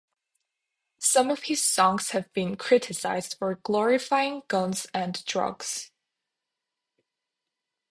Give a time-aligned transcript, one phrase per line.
[0.97, 5.91] Some of his songs have been criticised for glorifying guns and drugs.